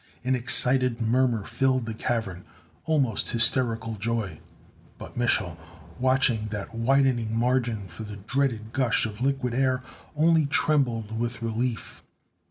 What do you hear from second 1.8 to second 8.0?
the cavern almost hysterical joy. But Mich'l, watching that widening margin